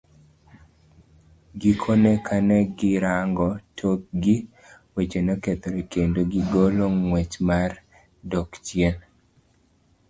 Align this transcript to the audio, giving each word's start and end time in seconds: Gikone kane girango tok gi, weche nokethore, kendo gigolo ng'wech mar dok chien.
Gikone 1.59 2.11
kane 2.27 2.57
girango 2.77 3.47
tok 3.77 3.99
gi, 4.23 4.35
weche 4.93 5.19
nokethore, 5.27 5.81
kendo 5.93 6.19
gigolo 6.31 6.85
ng'wech 6.97 7.33
mar 7.47 7.71
dok 8.31 8.49
chien. 8.65 8.95